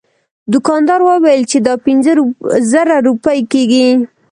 دوکاندار 0.53 0.99
وویل 1.03 1.43
چې 1.51 1.57
دا 1.67 1.73
پنځه 1.85 2.11
زره 2.71 2.95
روپۍ 3.07 3.39
کیږي. 3.51 3.87